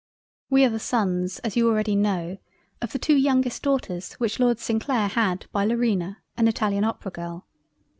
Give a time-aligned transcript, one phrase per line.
[0.49, 2.39] "We are the sons as you already know,
[2.81, 7.11] of the two youngest Daughters which Lord St Clair had by Laurina an italian opera
[7.11, 7.45] girl.